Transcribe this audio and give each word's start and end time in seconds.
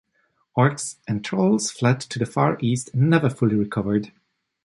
Orcs 0.57 0.95
and 1.07 1.23
Trolls 1.23 1.69
fled 1.69 1.99
to 1.99 2.17
the 2.17 2.25
far 2.25 2.57
east, 2.59 2.89
and 2.95 3.07
never 3.07 3.29
fully 3.29 3.53
recovered. 3.53 4.11